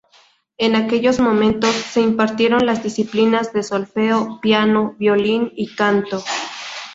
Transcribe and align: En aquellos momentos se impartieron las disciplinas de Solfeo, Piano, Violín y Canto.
En 0.57 0.75
aquellos 0.75 1.19
momentos 1.19 1.75
se 1.75 2.01
impartieron 2.01 2.65
las 2.65 2.81
disciplinas 2.81 3.53
de 3.53 3.61
Solfeo, 3.61 4.39
Piano, 4.41 4.95
Violín 4.97 5.53
y 5.55 5.75
Canto. 5.75 6.23